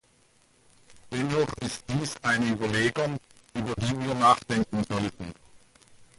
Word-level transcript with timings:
Dennoch 1.11 1.53
ist 1.59 1.83
dies 1.89 2.15
eine 2.23 2.53
Überlegung, 2.53 3.19
über 3.53 3.75
die 3.75 3.99
wir 4.03 4.15
nachdenken 4.15 4.83
sollten. 4.85 5.31